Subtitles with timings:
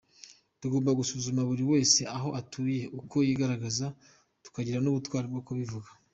[0.61, 3.85] Tugomba gusuzuma buri wese aho atuye uko yigaragaza
[4.43, 5.89] tukagira n’ubutwari bwo kubivuga.